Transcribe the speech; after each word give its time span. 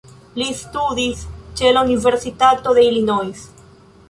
Li 0.37 0.45
studis 0.61 1.21
ĉe 1.59 1.75
la 1.75 1.83
Universitato 1.89 2.75
de 2.79 2.89
Illinois. 2.91 3.47